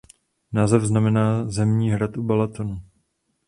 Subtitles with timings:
[0.53, 2.81] Název znamená "zemní hrad u Balatonu".